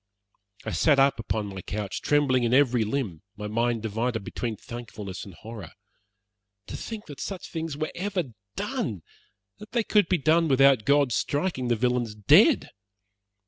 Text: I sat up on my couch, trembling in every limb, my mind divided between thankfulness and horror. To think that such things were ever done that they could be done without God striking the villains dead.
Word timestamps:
I 0.65 0.71
sat 0.71 0.97
up 0.97 1.21
on 1.35 1.45
my 1.45 1.61
couch, 1.61 2.01
trembling 2.01 2.41
in 2.41 2.55
every 2.55 2.83
limb, 2.83 3.21
my 3.37 3.45
mind 3.45 3.83
divided 3.83 4.23
between 4.23 4.55
thankfulness 4.57 5.25
and 5.25 5.35
horror. 5.35 5.73
To 6.65 6.75
think 6.75 7.05
that 7.05 7.19
such 7.21 7.51
things 7.51 7.77
were 7.77 7.91
ever 7.93 8.33
done 8.55 9.03
that 9.59 9.73
they 9.73 9.83
could 9.83 10.09
be 10.09 10.17
done 10.17 10.47
without 10.47 10.85
God 10.85 11.11
striking 11.11 11.67
the 11.67 11.75
villains 11.75 12.15
dead. 12.15 12.71